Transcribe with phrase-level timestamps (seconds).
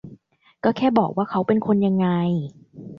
[0.63, 2.07] ก็แค่บอกว่าเขาเป็นคนยังไง